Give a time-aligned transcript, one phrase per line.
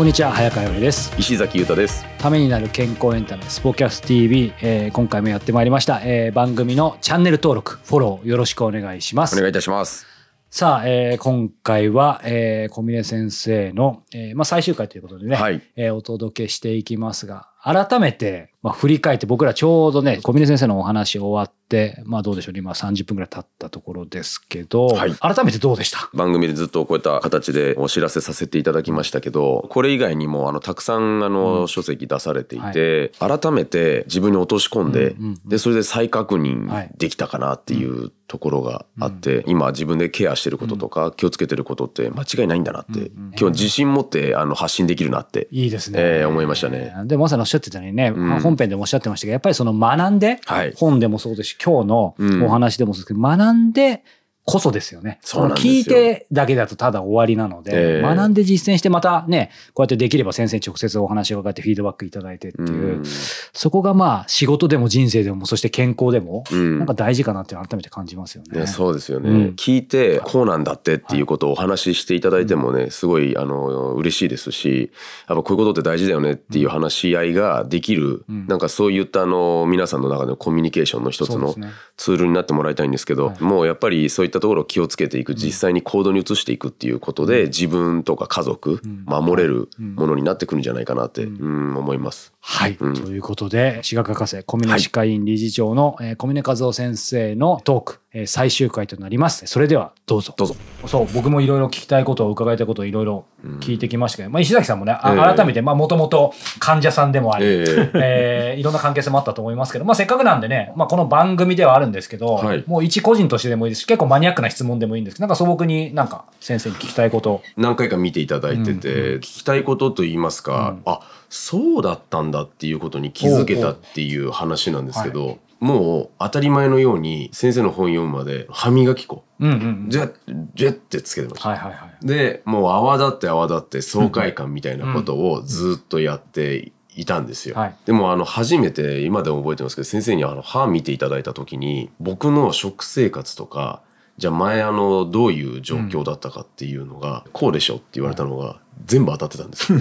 [0.00, 1.14] こんにちは早川よりです。
[1.18, 2.06] 石崎裕太です。
[2.16, 9.36] ためになる健康エンタメスポキャス TV、えー今回もやってまいりました、えー番組のチャンネル登録フォローよろしくお願いします。
[9.36, 10.06] お願いいたします。
[10.48, 15.60] さあ、えー今回は、えー小峰先生の、えーまあ、最終回ということでね、はい。
[15.76, 22.58] えーお届けしていきますが改めて、まあ、振り返って僕らちょうどね小峰先生のお話終わってまあどうでしょうね。
[22.58, 25.14] 今30分ぐらい経ったところですけど、はい。
[25.14, 26.10] 改めてどうでした？
[26.12, 35.48] 番組でずっとこういった形でお知らせさせていただきましたけどこれ以外にもあのたくさんあの、書籍出されていて、改めて自分に落とし込んで、うんうんうん。
[35.48, 36.42] でそれで再確はい。
[36.42, 46.92] 認できたかなっていうところがあって、今自分でケアしてることとか気をつけてることって間違いないんだなって、今日自信持ってあの発信できるなっていいですね、えー思いましたね。
[47.06, 48.40] でまさにおっしゃってたようにね、ん。
[48.40, 50.72] 本編でもおっしゃってましたけどやっぱりその学んで、はい。
[50.76, 52.44] 本でもそうですし今日のうん。
[52.44, 54.04] お話でもそうですけど、学んで
[54.44, 55.18] こそですよね。
[55.22, 55.74] そうなんですよ。
[55.74, 58.02] の聞いてだけだとただ終わりなので、ええ。
[58.02, 63.04] 学んで実践してまたねこうやってできれば先生に直接お話を伺ってフィードバックいただいてっていう、うん。
[63.04, 66.78] そこがまあ仕事でも人生でもそして健康でも、うん。
[66.78, 68.56] なんか大事かなっていうのを改めて感じますよね。
[68.56, 69.36] いやそうですよね、うん。
[69.56, 74.90] 聞いてこうなんだってっていうことをお話ししていただいてもねすごいあの嬉しいですし
[75.28, 78.46] やっぱこういうことって大事だよねっていう話し合いができる、ん。
[78.46, 81.70] なんかそういったあの皆さんの中でのコミュニケーションの一つのそうですね。
[81.96, 91.76] ツールになってもらいたいんですけど、もうやっぱりそういったところを気をつけていく実際に行動に移していくっていうことで、自分とか家族守れるものになってくるんじゃないかなって、うん。
[91.76, 92.32] 思います。
[92.40, 92.94] はい、うん。
[92.94, 99.46] ということで歯学博士小峰歯科医院理事長の、えー小峰和夫先生のトーク、えー最終回となります。
[99.46, 100.34] それではどうぞ。
[100.36, 100.56] どうぞ。
[100.86, 103.24] そう僕もいろいろ聞きたいことを伺いたいことをいろいろ
[103.60, 105.36] 聞いてきましたけど、まあ、石崎さんもね、あええ。
[105.36, 107.90] 改めてもともと患者さんでもあり、ええ。
[107.94, 112.64] えーいろんな関係性もあったと思いますけど、まあ、せっかくなんでね、まあ、この番組ではあるんですけど、はい。
[112.66, 117.42] もう一個人としてでもいいですし結構マニアックな質問でもいいんですけどなんか素朴になんか先生に聞きたいこと。
[117.56, 129.24] 何回か見ていただいてて、聞きたいことと言いますか、あそうだったんだっていうことに気づけたっていう話なんですけど、もう当たり前のように先生の本読むまで歯磨き粉。
[129.38, 129.56] うんうんう
[129.86, 129.90] ん。
[129.90, 130.14] ジェッ
[130.54, 131.48] ジェッってつけてました。
[131.50, 132.06] はいはいはい。
[132.06, 137.56] でもう泡立って泡立って爽快感みたいなことをずっとやっていたんですよ。
[137.56, 137.76] はい。
[137.84, 143.82] でもあの初めて今でも覚えてますけど先生にあの歯見ていただいた時に僕の食生活とか
[144.20, 149.80] じゃあ前あのどういう状況だったかっていうのが、こうでしょって言われたのが全部当たってたんですよ。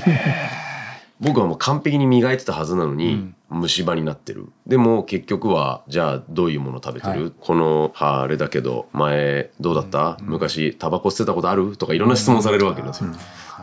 [1.19, 4.47] 僕はもう完璧に磨いてたはずなのに、虫歯になってる。
[4.67, 7.33] でも結局はじゃあどういうもの食べてる、はい。
[7.39, 11.75] この歯あれだけど前どうだった、昔タバコ吸ってたことある？
[11.77, 13.09] とかいろんな質問されるわけですよ、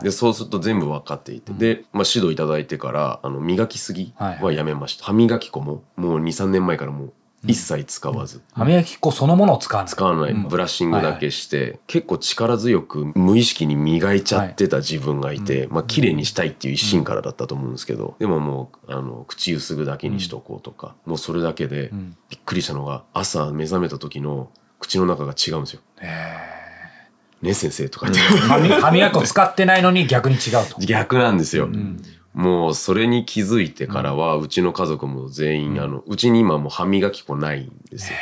[0.01, 7.13] でそうすると全部分かっていて、で、まあ、指導いただいてからあの磨きすぎはやめました、歯磨き粉ももう23年前からもう
[7.47, 9.91] 一切使わず、歯磨き粉そのものを使わない。
[9.91, 21.91] 使わない、ブラッシングだけして、結構力強く無意識に磨いちゃってた自分がいて、まあ綺麗にしたいっていう一心からだったと思うんですけど、でももうあの口ゆすぐだけにしとこうとか、もうそれだけで
[22.29, 25.81] びっくりしたのが朝目覚めた時の口の中が違うんですよ。
[27.41, 30.79] ね先生とか言って、歯磨歯磨き粉使ってないのに逆に違うと。
[30.85, 31.69] 逆なんですよ。
[32.37, 38.17] もうそれに気づいてからは、うちの家族も全員、あの、うちに今もう歯磨き粉ないんですよ。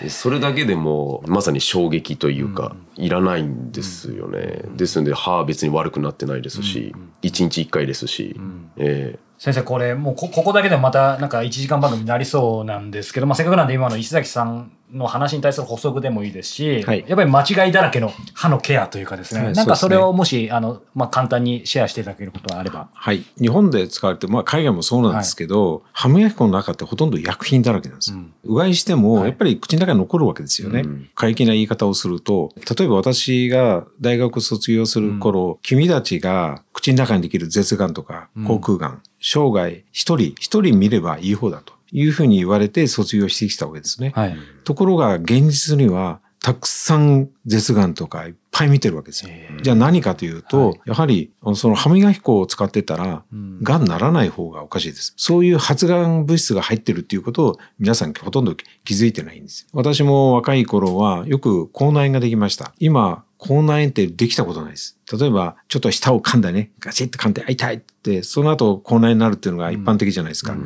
[0.00, 4.62] でそれだけでもうまさに衝撃というか、いらないんですよね。
[4.74, 8.38] ですので歯は別に悪くなってないですし、一日一回ですし、
[8.76, 17.04] え先生これもうこここだけでもまたなんか1時間番組になりそうなんですけど、まあ、せっかくなんで今の石崎さんの話に対する補足でもいいですし、はい。
[17.06, 22.88] やっぱり間違いだらけの歯のケアというかですね、はいなんかそれをもしあの、まあ、簡単にシェアしていただけることがあれば。
[22.92, 23.24] はい。
[23.40, 28.18] 日本で使われてる、まあ海外もそうなんですけど、歯磨き粉の中ってほとんど薬品だらけなんですよ。
[28.44, 30.84] うがいしても、やっぱり口の中に残るわけですよね。
[31.14, 44.12] 過激な言い方をすると、例えば私が大学卒業する頃、君たちが口の中にできる舌がんとか口腔がん、生涯一人、一人見ればいい方だというふうに言われて卒業してきたわけですね。
[44.14, 49.30] はい、ところが現実にはたくさん舌がんとかいっぱい見てるわけですよ。
[49.62, 53.24] じゃあ何かというと、やはりその歯磨き粉を使ってたら、
[53.62, 55.14] がんならない方がおかしいです。
[55.16, 58.54] そういう発がん物質が入ってるっていうことを皆さんほとんど
[58.84, 59.66] 気づいてないんです。
[59.72, 62.74] 私も若い頃はよく口内炎ができました。
[62.78, 64.98] 今、口内炎ってできたことないです。
[65.18, 70.56] 例えば、ちょっと舌を噛んだね、ガチッと噛んで、あ痛いって、その後口内炎になるっていうのが一般的じゃないですか。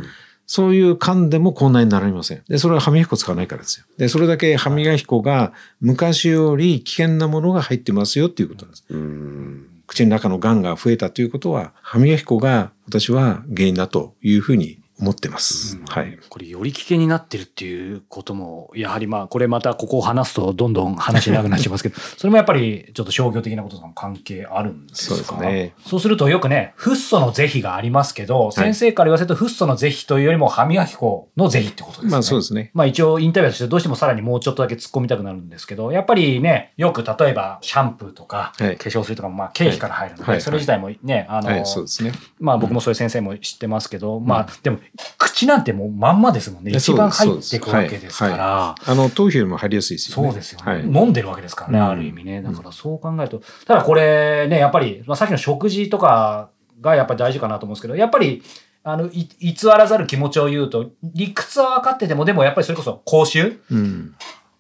[0.53, 2.43] そういう噛んでもこんなになりません。
[2.49, 3.87] で、それは歯磨き粉使わないからですよ。
[3.99, 8.85] で、それだけ歯磨き粉が昔より危険なものが入ってますよっていうことなんです。
[8.91, 15.77] うん口の中の癌が増えたということは、歯磨き粉が私は原因だというふうに思ってます。
[15.77, 16.19] うんはい。
[16.29, 25.15] これより危険になってるっていうこともやはりまあこれまたここを話すとどんどん話長くなっちゃいますけど それもやっぱりちょっと商業的なこととも関係あるんですか？
[25.15, 25.75] そうですね。
[25.87, 32.11] そうするとよくねフッ素の是非がありますけど、先生から言わせるとフッ素の是非というよりも歯磨き粉の是非ってことですね。
[32.13, 32.71] まあそうですね。
[32.75, 42.13] まあ一応インタビューとしてどうしてもさらにもうちょっとだけ突っ込みたくなるんですけど、やっぱりね、よく例えばシャンプーとか化はい粧水とかもまあ経費から入るので、はいそれ自体もね、あの、はい、そうですね。
[42.39, 44.79] まあ僕もそういう先生も知ってますけど、まあでも
[45.19, 46.73] 口なんてもうまんまですもんね。
[46.75, 48.33] え一番入っていくわけですから。
[48.33, 50.29] はいはあの、頭皮よりも入りやすいですよね。
[50.29, 50.83] そうですよね、はい。
[50.83, 52.43] 飲んでるわけですからね、うんある意味ね。
[52.43, 56.51] だからそう考えると、ただこれね、やっぱり、まあ、さっきの食事とか
[56.81, 58.43] がやっぱり大事かなと思うんですけど、やっぱり、
[58.83, 63.61] あの、い偽らざる気持ちを言うと、理屈は分かってても、でもやっぱりそれこそ口臭？
[63.71, 64.15] うん。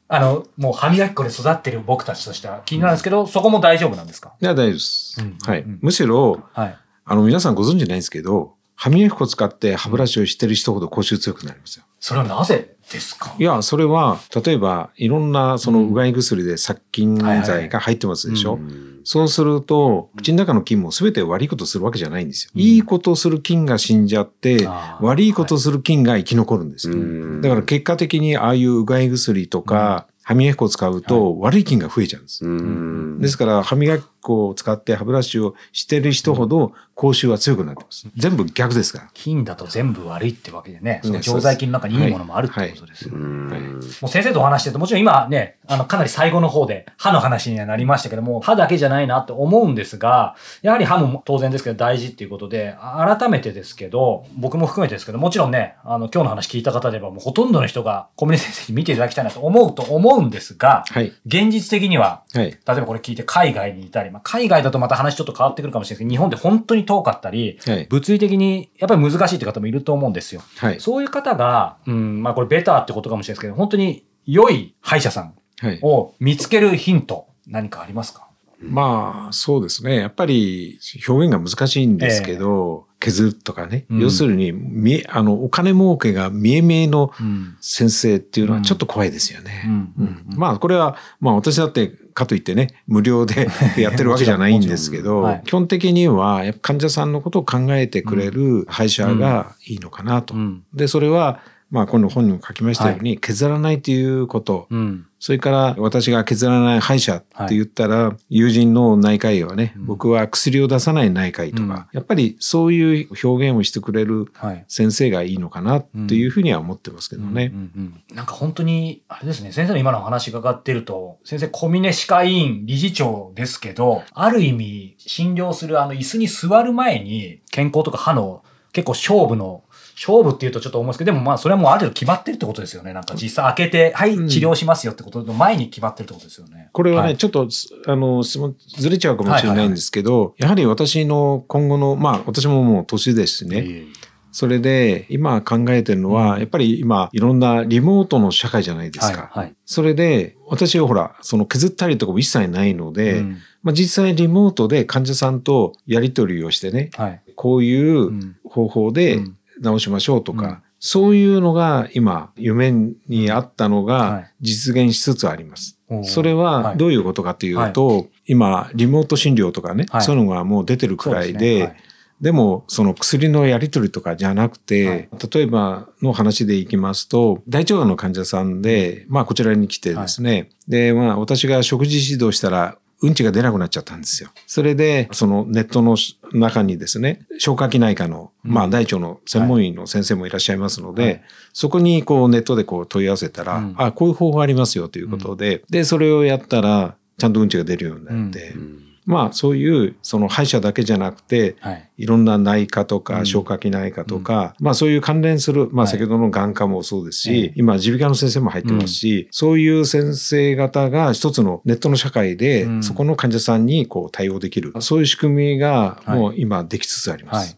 [0.08, 4.34] あの、もう歯磨き粉で育ってる僕たちとしては気になるんですけど、そこも大丈夫なんですか？
[4.40, 5.16] いや、大丈夫です。
[5.20, 5.78] うんはいうん。
[5.80, 6.76] むしろ、はい。
[7.04, 11.84] あの、皆さんご存知ないんですけど、歯磨き粉使って歯ブラシをしてる人ほど口臭強くなりますよ。
[12.00, 13.36] それはなぜですか？
[13.38, 18.54] いや、それは、例えば、いろんな、その、うがい薬で殺菌剤が入ってますでしょ？
[18.54, 19.00] うん。
[19.04, 22.52] そうすると、口の中の菌も全て悪いことするわけじゃないんですよ。
[22.54, 24.66] いいことする菌が死んじゃって、
[25.02, 26.94] 悪いことする菌が生き残るんですよ。
[26.94, 27.40] うん。
[27.42, 32.46] だから結果的にああいううがい薬とか、歯磨き粉を使うと悪い菌が増えちゃうんです。
[32.46, 33.20] うん。
[33.20, 38.06] ですから歯磨き粉を使って歯ブラシをしてる人ほど口臭は強くなってます。
[38.14, 39.08] 全部逆ですから。
[39.12, 43.16] 菌だと全部悪いってわけでね、そのね常在菌の中にいいものもあるってことですよ。
[43.16, 43.58] ね。
[43.58, 61.14] もう先生とお話してると、もちろん今ね、あの、かなり最後の方で歯の話にはなりましたけども、歯だけじゃないなって思うんですが、やはり歯も当然ですけど大事っていうことで、改めてですけど、僕も含めてですけど、もちろんね、あの、今日の話聞いた方で言えば、もうほとんどの人が小峰先生に見ていただきたいなと思うと思うんですが、はい。
[61.24, 62.50] 現実的には、はい。
[62.50, 67.86] 例えばこれ聞いて海外にいたり、まあ、海外だとまた話ちょっと変わってくるかもしれないですけど、日本で本当に遠かったり、はい。
[67.88, 70.42] 物理的にやっぱり難しいって方もいると思うんですよ。
[70.58, 70.80] はい。
[70.80, 75.78] そういう方が、うん、まあこれベターってことかもしれないですけど、本当に良い歯医者さんはい。
[75.82, 78.28] を見つけるヒント、何かありますか？
[78.62, 79.96] まあ、そうですね。
[79.96, 80.78] やっぱり
[81.08, 83.86] 表現が難しいんですけど、削るとかね。
[83.90, 87.56] うん要するに、見え、あの、お金儲けが見え見えのうん。
[87.60, 89.62] 先生っていうのはちょっと怖いですよね。
[89.64, 93.48] うんうんまあ、これは、まあ、私だって、かといってね、無料で
[93.78, 100.38] やってるわけじゃないんですけどはい、基本的には、やっぱ患者さんのことを考えてくれる歯医者がいいのかなとう。
[100.38, 100.62] ん。
[100.74, 104.66] で、それは、まあ、今度本にも書きましたように、削らないということ。
[104.70, 105.06] うん。
[105.20, 114.64] それから、私が削らない歯医者って言ったら、友人の内科医はね、うん僕は薬を出さない内科医とか、やっぱりそういう表現をしてくれるはい。
[114.68, 117.50] 先生がいいのかなっていうふうには思ってますけどね。
[117.52, 128.42] うんうんうんなんか本当に、あれですね、先生の今のお話伺ってると、先生、小峰歯科医院理事長ですけど、ある意味、診療するあの椅子に座る前に、健康とか歯の
[128.72, 129.64] 結構勝負の、
[129.94, 132.92] 勝負っていうとちょっと思うんですけど、でもまあそれはもうある程度決まってるってことですよね。
[132.92, 136.68] なんか実際開けて、はい、うん治療しますよってことの前に決まってるってことですよね。
[136.72, 137.48] これはね、いちょっと、
[137.86, 143.84] あの、質問ずれちゃうかもしれないんですけど、やはり私の今後の、まあ、私ももう年ですしね。
[144.32, 149.30] それで、今考えてるのは、うんやっぱり今、いろんなリモートの社会じゃないですか。
[149.32, 149.44] はい。
[149.46, 157.22] はいそれで、私はほら、その削ったりとかも一切ないので、うんまあ、実際リモートで患者さんとやり取りをしてね、はい。
[157.36, 159.20] こういううん方法で
[159.60, 160.58] うん治しましょうとか、うん。
[160.78, 164.22] そういうのが今、夢にあったのはい。
[164.22, 165.78] が実現しつつあります。
[165.88, 166.04] おー。
[166.04, 166.76] それははい。
[166.76, 170.02] どういうことかというと、今、リモート診療とかね、はい。
[170.02, 171.62] そういうのがもう出てるくらいで、そうすね。
[171.62, 171.76] はい。
[172.20, 184.30] でも、その薬のやり取りとかじゃなくて、例えばの話でいきますと、大腸がんの患者さんで、まあこちらに来てですね、で、まあ私が食事指導したら、うんちが出なくなっちゃったんですよ。
[184.46, 185.96] それで、そのネットの
[186.32, 191.22] 中にですね、消化器内科の、まあ大腸の専門医の先生もいらっしゃいますので、はい。
[191.52, 193.74] そこにこうネットでこう問い合わせたら、うん。
[193.78, 198.82] あ、こういう方法ありますよということで、で、それをやったら、ちゃんとうんちが出るようになって、うん。
[199.06, 201.89] まあそういう、その歯医者だけじゃなくて、はい。
[202.00, 203.26] いろんな内科とかうん。
[203.26, 205.92] 消化器内科とか、まあそういう関連する、まあはい。
[205.92, 212.82] 先ほどの眼科もそうですし、ええ今耳鼻科の先生も入ってますし、そういう先生方が一つのネットの社会で、うん。
[212.82, 217.46] そこの患者さんにこう対応できる、そういう仕組みがもう今できつつありまはい。
[217.46, 217.56] す。。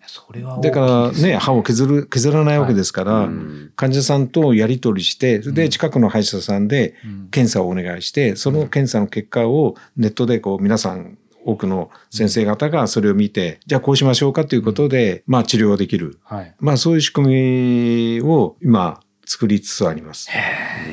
[0.62, 5.54] だからね、歯を削る、削らないわけですから、うん患者さんとやり取りして、うん。
[5.54, 7.28] で、近くの歯医者さんでうん。
[7.30, 16.18] 検査をお願いして、その検査の結果をネットでこう皆さん多くの先生方がそれを見て、じゃあこうしましょうかということで、まあ治療できる。
[16.24, 16.54] はい。
[16.60, 20.28] まあそういう仕組みを今作りつつあります。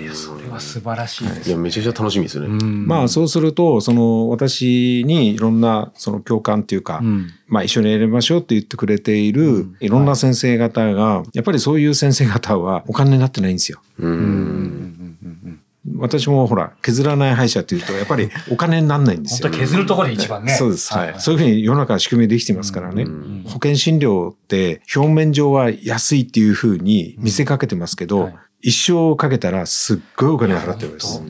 [0.02, 2.50] いやそれは素晴らしいですいや、めちゃくちゃ楽しみですよね。
[2.50, 13.82] うんまあそうすると、その私にいろんなその共感っていうか、うんまあ一緒にやりましょうって言ってくれているいろんな先生方が、やっぱりそういう先生方はお金になってないんですよ。
[13.98, 14.89] うん。
[16.00, 19.50] 私もほら、削らない歯医者っていうと、やっぱりお金にならないんですよ。
[19.50, 20.54] 削るところで一番ね。
[20.54, 21.12] そうです、はい。
[21.12, 21.20] はい。
[21.20, 23.06] そういうふうに世の中は仕組みできてますからね。
[23.46, 28.36] 保険診療って表面上は安いっていうふうに見せかけてますけど、はい。
[28.62, 31.22] 一生かけたらすっごいお金を払ってるんです。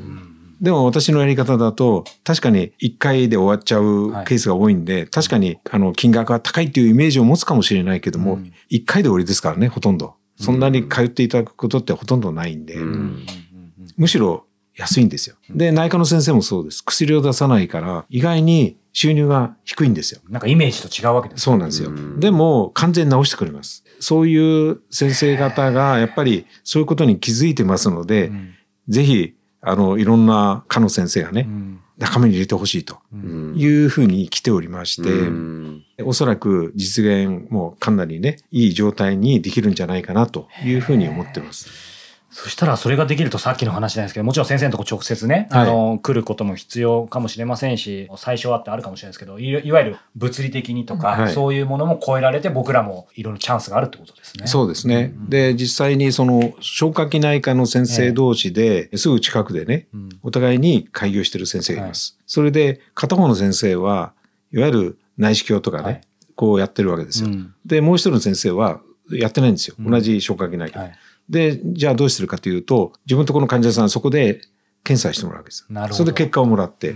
[0.61, 10.15] でも私のやり方だと、確かに1回で終わっちゃうケースが多いんで、確かにあの金額が高いっていうイメージを持つかもしれないけども、1回で終わりですからね、ほとんど。
[10.35, 12.77] そんなに通っていただくことってほとんどないんで、
[13.97, 14.45] むしろ
[14.79, 15.36] 安いんですよ。
[15.50, 16.83] で、内科の先生もそうです。
[16.83, 20.21] 薬を出さないから、意外に収入が低いんですよ。
[20.29, 21.41] なんかイメージと違うわけです。
[21.43, 21.91] そうなんですよ。
[22.17, 23.83] でも、完全に治してくれます。
[24.00, 28.31] そういう先生方が、やっぱりそういうことに気づいてますので、
[28.88, 31.48] ぜひ、あの、いろんな科の先生がね、
[31.98, 32.98] 仲間に入れてほしいと
[33.55, 41.88] いうふうに来ておりまして、うんおそらく実現もかなりね、いい状態にできるんじゃないかなというふうに思ってます。
[42.31, 45.62] そしたらそれができるとさっきの話なんですけど、もちろん先生のとこ直接ね、はい。
[45.63, 51.33] あの、来ることも必要かもしれませんし、最初はってあるかもしれないですけど、いいわゆる物理的にとか、はい。
[51.33, 54.45] そういうものも超えられて僕らもいろいろチャンスがあるってことですね。
[54.45, 55.13] そうですね。
[55.27, 59.88] で、実際にその消化器内科の先生同士で、すぐ近くでね、
[60.21, 62.17] お互いに開業してる先生がいます。
[62.27, 64.13] それで、片方の先生は、
[64.51, 66.01] いわゆる内視鏡とかね、はい。
[66.36, 67.29] こうやってるわけですよ。
[67.29, 67.53] うん。
[67.65, 68.81] で、もう一人の先生は
[69.12, 69.75] やってないんですよ。
[69.79, 70.79] 同じ消化器内科。
[70.79, 70.98] で、はい
[71.29, 74.41] で、じゃあどうしてるかというと、自分のところの患者さんはそこで
[74.83, 75.65] 検査してもらうわけです。
[75.69, 76.95] なるほどそれで結果をもらって、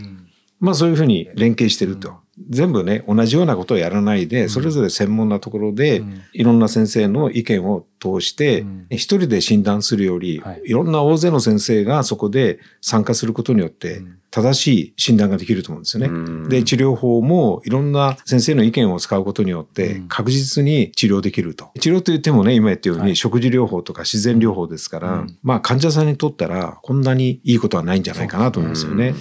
[0.60, 2.23] まあそういうふうに連携してると。
[2.50, 10.62] 全部ね、同じようなことをやらないで、それぞれ専門なところで、いろんな先生の意見を通して、一人で診断するより、はい。
[10.66, 16.50] いろんな大勢の先生がそこで参加することによって、正しい診断ができると思うんですよね。
[16.50, 21.70] で、治療法もいろんな先生の意見を使うことによって、確実に治療できると。
[21.80, 29.14] 治療と言ってもね、今言ったように、食事療法とか自然療法ですから、まあ患者さんにとったら、こんなにいいことはないんじゃないかなと思いますよね。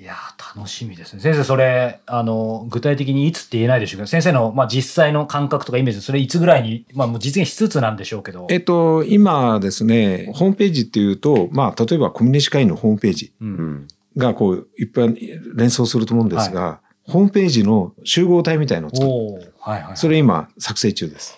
[0.00, 1.20] いやー楽しみですね。
[1.20, 8.46] 先生、それ、あの、具体的にいつって言えないでしょうけど、先生の、まあ、実際の感覚とかイメージ、それいつぐらいに、まあ、もう実現しつつなんでしょうけど。
[8.48, 15.14] えっと、今ですね、ホームページっていうと、まあ、例えばコミュニティ会員のホームページうんがこう、いっぱい
[15.54, 19.10] 連想すると思うんですが、ホームページの集合体みたいのを作る。
[19.10, 19.96] おーはいはい。
[19.98, 21.36] それ今作成中です。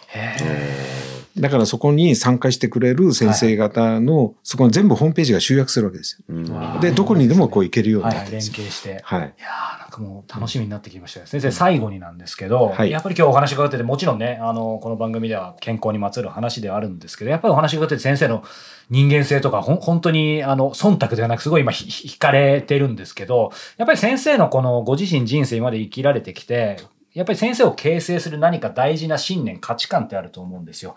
[1.39, 6.81] だからそこに参加してくれる先生方の、そこに全部ホームページが集約するわけですよ。
[6.81, 8.71] で、どこにでもこう行けるようにはいはい、連なってるんですよ。
[8.71, 9.01] 携して。
[9.05, 9.21] はい。
[9.21, 11.27] いやーなんかもう楽しみになってきましたよ。
[11.27, 18.45] 先生、最後になんですけど、はいやっぱり今日お話伺ってて、もちろんね、あの、この番組では健康にまつわる話ではあるんですけど、やっぱりお話伺ってて先生の
[18.91, 26.77] 人間性とか、ほん本当に、あの、忖度ではなく、すごい今ひ、ひ惹かれてるんですけど、やっぱり先生のこのご自身人生まで生きられてきて、
[27.15, 30.97] やっぱり先生を形成する何か大事な信念、価値観ってあると思うんですよ。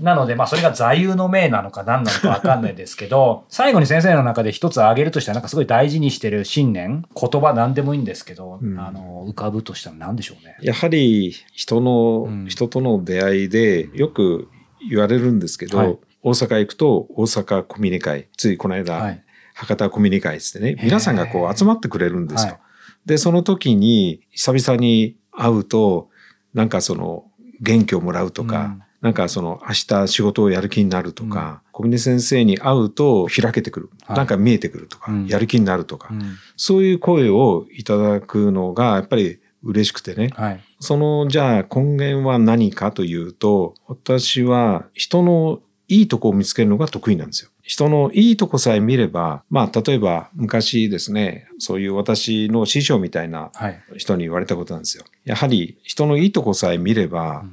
[0.00, 8.78] なので、まあ、それが座右の銘なのか何なのかわかんないですけど、 最後に先生の中で一つ挙げるとしたら、なんかすごい大事にしてる信念、言葉何でもいいんですけど、うん。
[8.78, 10.56] あの、浮かぶとしたら何でしょうね。
[10.60, 12.46] やはり人の、うん。
[12.46, 14.48] 人との出会いでよく
[14.90, 15.98] 言われるんですけど、はい。
[16.22, 19.22] 大阪行くと大阪コミュニ会、ついこの間、はい。
[19.54, 22.52] 博多コミュニ会ってね、皆さんがこう集まってくれるんですよ。
[22.52, 22.60] はい。
[23.06, 26.08] で、その時に久々に会うと、
[26.54, 27.24] なんかその
[27.60, 33.90] 元気をもらうとか、うんなんかその明日仕事をやる気になるとか、小峰先生に会うと開けてくる。
[34.04, 36.22] はいなんか見えてくるとか、うんやる気になるとか、うん
[36.56, 40.30] そういう声をいただくのがやっぱり嬉しくてね。
[40.34, 40.60] はい。
[40.80, 47.50] そのじゃあ根源は何かというと、私は人のいいとこを見つけるのが得意なんですよ。
[47.66, 53.82] 人のいいとこさえ見れば、まあ例えば昔ですね、そういう私の師匠みたいなはい。
[53.96, 55.04] 人に言われたことなんですよ。
[55.24, 57.44] やはり人のいいとこさえ見れば、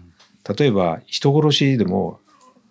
[0.58, 2.20] 例えば人殺しでも、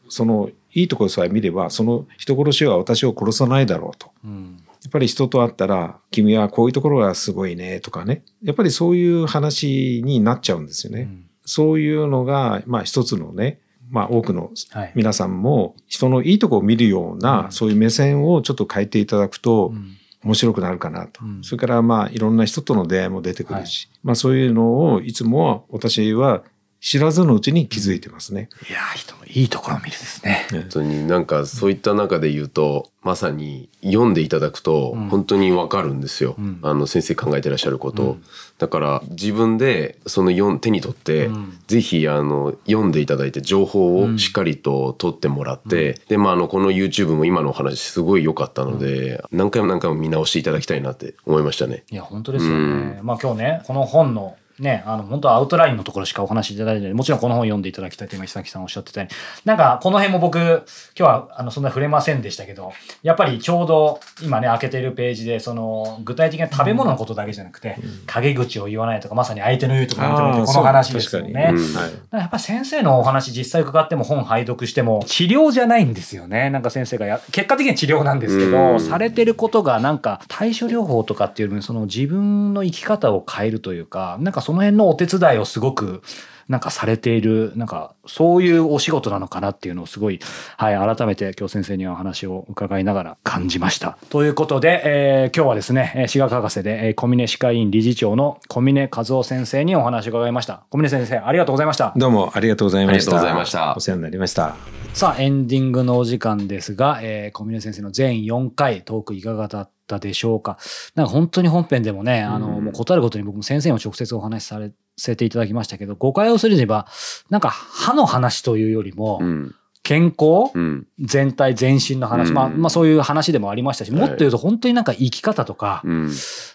[0.08, 4.12] そのいいとこさえ見れば、その人殺しは私を殺さないだろうと。
[4.24, 4.62] うん。
[4.84, 8.22] やっぱり人と会ったら、君はこういうところがすごいねとかね。
[8.42, 11.02] やっぱりそういう話になっちゃうんですよね。
[11.02, 13.58] うんそういうのが、まあ一つのね、
[13.92, 14.92] まあ多くのはい。
[14.96, 19.96] 皆さんも人のいいとこを見るような、そういう目線をちょっと変えていただくと、うん。
[20.24, 21.24] 面白くなるかなと。
[21.24, 21.42] うん。
[21.42, 26.42] それからまあいろんな人との出会いも出てくるし、まあそういうのをいつも私は
[26.82, 28.48] 知らずのうちに気づいてますね。
[28.68, 30.48] いやー人のいいところを見るですね。
[30.50, 35.08] 本当になんかそういった中で言うとまさに読んでいただくとうん。
[35.08, 36.58] 本当にわかるんですよ、うん。
[36.60, 38.02] あの先生考えてらっしゃること。
[38.02, 38.24] を、うん。
[38.58, 41.58] だから自分でその読ん手に取って、うん。
[41.68, 51.84] ぜひあの読んでいただいて情報をしっかりと取ってもらって、でまああのこの YouTube も今のお話すごい良かったので、何回も何回も見直していただきたいなって思いましたね。
[51.92, 52.98] いや本当ですよね。
[53.04, 56.94] まあ今日ねこの本のね、あの本当はアウトラインのところしかお話しいただいてない。
[56.94, 60.62] もちろんこの本読んでいただきたいと今石崎さんおっしゃってたようになんかこの辺も僕今
[60.94, 71.52] 日はあのそんな触れませんでしたけどやっぱりちょうど今ね開けてるページでその具体的な食べ物のことだけじゃなくて、陰口を言わないとかまさに相手の言うところを認めてこの話ですよね。
[71.54, 71.74] うん。
[71.74, 76.50] はいやっぱり先生のお話実際伺っても本拝読しても治療じゃないんですよね。
[76.50, 78.80] なんか先生がや、結果的には治療なんですけうど、ん。
[78.80, 86.02] されてることがなんか対処療法とかっていうよりもその自分の生き方を変えるというか、なんかその辺のお手伝いをすごく
[86.48, 90.20] なんかされている、なんかそういうお仕事なのかなっていうのをすごい、
[90.56, 93.96] はい、改めて今日先生にはお話を伺いながら感じました。
[94.10, 100.64] ということで、えー今日はですね、えー歯学博士で、えー小峰歯科医院理事長の小峰和夫先生にお話を伺いました。
[100.68, 101.92] 小峰先生、ありがとうございました。
[101.96, 103.12] どうもありがとうございました。
[103.12, 104.56] ありがとうございましたお世話になりました。
[104.92, 110.58] さあ、エンディングのお時間ですが、えー小峰先生の全4回トークいかがだったでしょうか。
[110.94, 112.64] なんか本当に本編でもね、あの、うん。
[112.64, 116.86] もう答えることに僕も先生にも直接お話しされせていただきましたけど、誤解をするに言えば、
[117.30, 119.54] なんか歯の話というよりも、うん。
[119.82, 120.86] 健康、うん。
[121.00, 122.34] 全体全身の話、うん。
[122.34, 124.00] まあ、まあそういう話でもありましたし、はい。
[124.00, 126.10] もっと言うと本当になんか生き方とか、うん。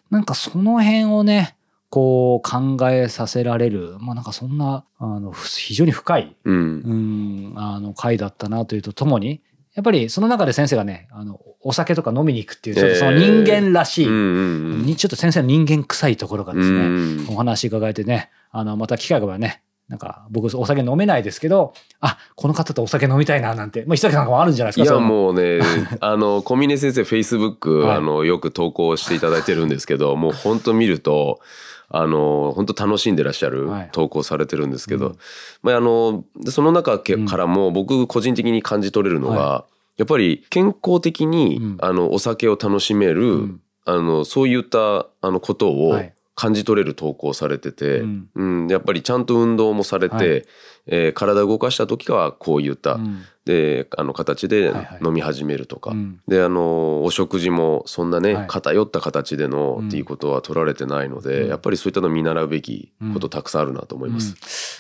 [0.10, 1.58] なんかその辺をね、
[1.90, 6.56] こう考えさせられる、まあなんかそんな、あの、ふ非常に深いうん。
[6.56, 9.42] うん、あの、回だったなというとともに、
[9.78, 25.62] やっぱりその中で先生がね、あの、お酒とか飲みに行くっていう、ちょっとその人間らしい、うんうんにちょっと先生の人間臭いところがですね、うんお話伺えてね、あの、また機会があればね、なんか僕お酒飲めないですけど、あ、この方とお酒飲みたいななんて、まあ、石崎さんもあるんじゃないですかいやもうね
[26.02, 27.98] あの小峰先生フェイスブック、はい。
[27.98, 31.40] あのよく投稿していただいてるんですけどもう本当見ると
[31.90, 33.90] あの本当楽しんでらっしゃるはい。
[33.92, 35.18] 投稿されてるんですけど、うん。
[35.62, 39.66] まあ、あのでその中からも僕個人的に感じ取れるのが、は
[39.98, 41.78] やっぱり健康的に、うん。
[41.80, 43.62] あのお酒を楽しめる、うん。
[43.86, 46.14] あのそういったあのことをはい。
[46.40, 48.30] 感じ取れる投稿されてて、うん。
[48.36, 48.68] うん。
[48.68, 50.46] やっぱりちゃんと運動もされて、はい。
[50.86, 55.00] えー体を動かした時はこういった、うんであの形ではいはい。
[55.04, 56.20] 飲み始めるとか、うん。
[56.28, 58.48] であのお食事もそんなね、はい。
[58.48, 59.88] 偏った形でのうん。
[59.88, 61.50] っていうことは取られてないので、うん。
[61.50, 64.32] やっぱりそういったの見習うべきことたくさんあるなと思います。
[64.32, 64.36] うん。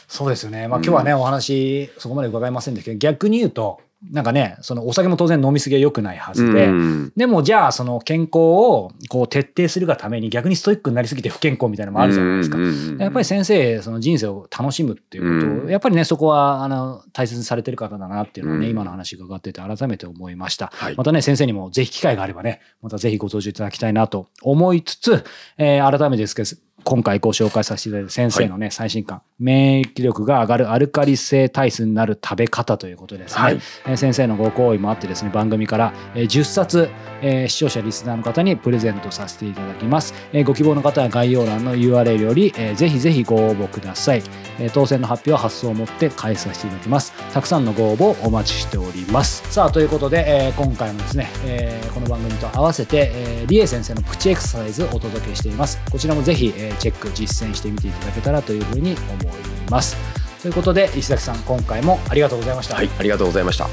[0.08, 0.68] そうですよね。
[0.68, 7.14] まあ今日はね、お話そこまで伺いませんでしたけど、逆に言うと、なんかね、そのお酒も当然飲みすぎは良くないはずで、うん。
[7.16, 12.58] でもじゃあその健康をこう徹底するがために逆にストイックになりすぎて不健康みたいなのもあるじゃないですか。
[13.04, 15.70] やっぱり先生、その人生を楽しむっていうことを、うん。
[15.70, 18.72] やっぱりね、そこは、あの、大切にされてる方だなっていうのはね、うん。
[18.72, 20.72] 今の話伺ってて改めて思いました。
[20.76, 20.96] はい。
[20.96, 25.26] またね、先生にもぜひ機会があればね、またぜひご登場いただきたいなと思いつつ、
[25.58, 36.90] えー改めてですけど、今回ご紹介させていただいた先生のね、最新刊、免疫力が上がるアルカリ性体質になる食べ方ということでですね、はいえー先生のご好意もあってですね、番組から、えー10冊、
[37.22, 40.13] えー視聴者リスナーの方にプレゼントさせていただきます。
[40.32, 44.24] えーご希望の方は概要欄の URL より、えーぜひぜひご応募ください。
[44.60, 47.12] えー当選の発表は発送をもって返させていただきます。
[47.34, 49.44] たくさんのご応募お待ちしております。
[49.52, 55.80] さあ、ということで、えー今回もですね、えーこの番組と合わせて、えー、リエ先生のプチエクササイズをお届けしています。
[55.92, 59.36] こちらもぜひ、えーチェック、実践してみていただけたらというふうに思い
[59.70, 59.96] ます。
[60.42, 62.76] ということで、石崎さん、今回もありがとうございました。
[62.76, 63.68] はい、ありがとうございました。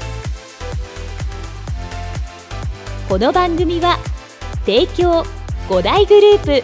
[3.07, 3.99] この番組は
[4.65, 5.23] 提供
[5.69, 6.63] 5大グルー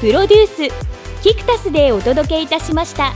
[0.00, 3.12] プロデュースキクタスでお届けいたしました。